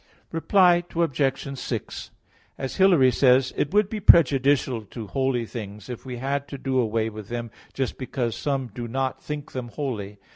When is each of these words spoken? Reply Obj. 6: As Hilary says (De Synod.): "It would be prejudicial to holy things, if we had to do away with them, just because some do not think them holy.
Reply 0.31 0.83
Obj. 0.95 1.57
6: 1.59 2.09
As 2.57 2.75
Hilary 2.77 3.11
says 3.11 3.49
(De 3.49 3.49
Synod.): 3.53 3.67
"It 3.67 3.71
would 3.75 3.87
be 3.87 3.99
prejudicial 3.99 4.81
to 4.85 5.05
holy 5.05 5.45
things, 5.45 5.89
if 5.89 6.07
we 6.07 6.17
had 6.17 6.47
to 6.47 6.57
do 6.57 6.79
away 6.79 7.11
with 7.11 7.29
them, 7.29 7.51
just 7.75 7.99
because 7.99 8.35
some 8.35 8.71
do 8.73 8.87
not 8.87 9.21
think 9.21 9.51
them 9.51 9.67
holy. 9.67 10.17